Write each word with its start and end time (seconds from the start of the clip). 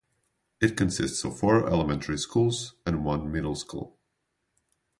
It 0.59 0.75
consists 0.75 1.23
of 1.25 1.37
four 1.37 1.67
elementary 1.67 2.17
schools 2.17 2.73
and 2.87 3.05
one 3.05 3.31
middle 3.31 3.53
school. 3.53 3.99